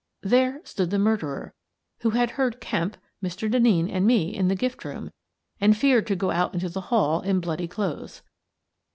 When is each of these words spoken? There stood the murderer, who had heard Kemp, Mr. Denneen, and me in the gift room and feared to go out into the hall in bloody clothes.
There 0.23 0.61
stood 0.63 0.89
the 0.89 0.97
murderer, 0.97 1.53
who 1.99 2.09
had 2.09 2.31
heard 2.31 2.59
Kemp, 2.59 2.97
Mr. 3.23 3.47
Denneen, 3.47 3.87
and 3.87 4.07
me 4.07 4.33
in 4.35 4.47
the 4.47 4.55
gift 4.55 4.83
room 4.83 5.11
and 5.59 5.77
feared 5.77 6.07
to 6.07 6.15
go 6.15 6.31
out 6.31 6.55
into 6.55 6.69
the 6.69 6.81
hall 6.81 7.21
in 7.21 7.39
bloody 7.39 7.67
clothes. 7.67 8.23